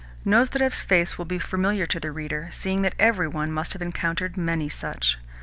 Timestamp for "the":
1.99-2.11